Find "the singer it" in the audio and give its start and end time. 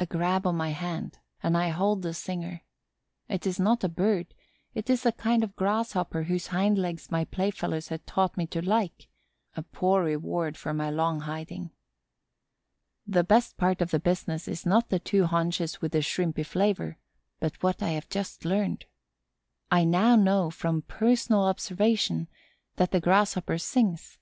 2.02-3.46